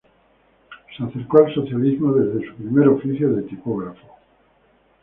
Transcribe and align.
Se 0.97 1.03
acercó 1.03 1.45
al 1.45 1.53
socialismo 1.53 2.11
desde 2.13 2.47
su 2.49 2.55
primer 2.55 2.87
oficio 2.87 3.35
de 3.35 3.43
tipógrafo. 3.43 4.07